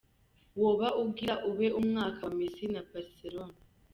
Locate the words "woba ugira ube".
0.61-1.67